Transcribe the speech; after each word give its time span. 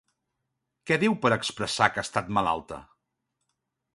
Què 0.91 0.97
diu 1.03 1.17
per 1.25 1.31
expressar 1.35 1.89
que 1.97 2.03
ha 2.03 2.07
estat 2.09 2.33
malalta? 2.39 2.83